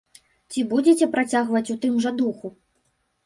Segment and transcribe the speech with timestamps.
[0.51, 2.47] Ці будзеце працягваць у тым жа духу?